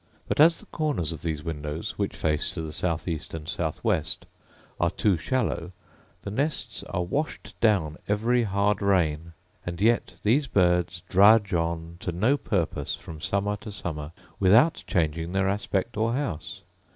[0.27, 3.83] But, as the corners of these windows (which face to the south east and south
[3.83, 4.25] west)
[4.79, 5.73] are too shallow,
[6.23, 9.33] the nests are washed down every hard rain;
[9.63, 15.33] and yet these birds drudge on to no purpose from summer to summer, without changing
[15.33, 16.61] their aspect or house.